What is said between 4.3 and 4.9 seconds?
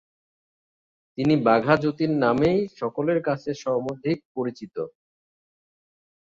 পরিচিত।